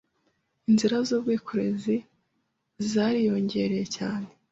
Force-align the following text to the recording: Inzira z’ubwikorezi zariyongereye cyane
Inzira 0.69 0.97
z’ubwikorezi 1.07 1.95
zariyongereye 2.91 3.85
cyane 3.95 4.29